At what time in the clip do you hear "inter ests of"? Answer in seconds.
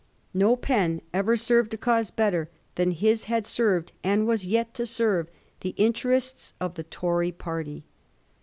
5.77-6.73